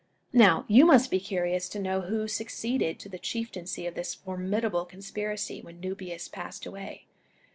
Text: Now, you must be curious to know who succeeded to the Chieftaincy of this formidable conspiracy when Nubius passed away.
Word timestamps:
Now, 0.33 0.65
you 0.67 0.83
must 0.87 1.11
be 1.11 1.19
curious 1.19 1.69
to 1.69 1.77
know 1.79 2.01
who 2.01 2.27
succeeded 2.27 2.97
to 3.01 3.07
the 3.07 3.19
Chieftaincy 3.19 3.85
of 3.85 3.93
this 3.93 4.15
formidable 4.15 4.83
conspiracy 4.83 5.61
when 5.61 5.79
Nubius 5.79 6.27
passed 6.27 6.65
away. 6.65 7.05